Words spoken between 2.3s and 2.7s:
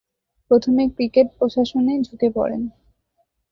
পড়েন।